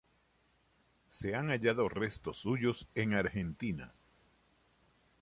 [1.09, 3.93] Se han hallado restos suyos en Argentina.